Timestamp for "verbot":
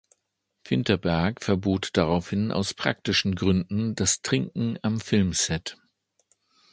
1.43-1.91